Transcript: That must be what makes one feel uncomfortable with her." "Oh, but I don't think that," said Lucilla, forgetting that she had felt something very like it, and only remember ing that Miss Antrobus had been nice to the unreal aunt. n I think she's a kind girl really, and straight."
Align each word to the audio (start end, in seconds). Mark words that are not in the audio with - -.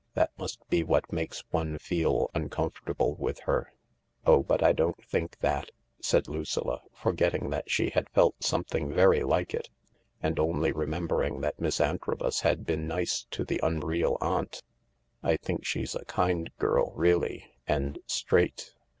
That 0.15 0.31
must 0.39 0.67
be 0.67 0.83
what 0.83 1.13
makes 1.13 1.43
one 1.51 1.77
feel 1.77 2.31
uncomfortable 2.33 3.13
with 3.17 3.41
her." 3.41 3.71
"Oh, 4.25 4.41
but 4.41 4.63
I 4.63 4.71
don't 4.71 4.97
think 5.05 5.37
that," 5.41 5.69
said 6.01 6.27
Lucilla, 6.27 6.81
forgetting 6.91 7.51
that 7.51 7.69
she 7.69 7.91
had 7.91 8.09
felt 8.09 8.43
something 8.43 8.91
very 8.91 9.21
like 9.21 9.53
it, 9.53 9.69
and 10.19 10.39
only 10.39 10.71
remember 10.71 11.21
ing 11.21 11.41
that 11.41 11.59
Miss 11.61 11.79
Antrobus 11.79 12.39
had 12.39 12.65
been 12.65 12.87
nice 12.87 13.27
to 13.29 13.45
the 13.45 13.59
unreal 13.61 14.17
aunt. 14.21 14.63
n 15.23 15.33
I 15.33 15.37
think 15.37 15.65
she's 15.67 15.93
a 15.93 16.03
kind 16.05 16.49
girl 16.57 16.93
really, 16.95 17.51
and 17.67 17.99
straight." 18.07 18.73